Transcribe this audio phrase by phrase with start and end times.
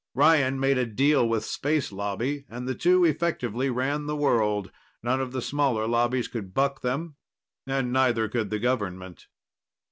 [0.15, 4.71] Ryan made a deal with Space Lobby, and the two effectively ran the world.
[5.03, 7.17] None of the smaller lobbies could buck them,
[7.67, 9.27] and neither could the government.